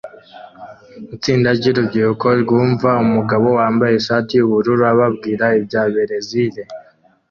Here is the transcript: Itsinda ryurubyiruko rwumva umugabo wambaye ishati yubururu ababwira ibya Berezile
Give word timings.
Itsinda 1.15 1.49
ryurubyiruko 1.57 2.25
rwumva 2.41 2.89
umugabo 3.05 3.47
wambaye 3.59 3.93
ishati 3.97 4.31
yubururu 4.39 4.83
ababwira 4.93 5.45
ibya 5.59 5.83
Berezile 5.93 6.61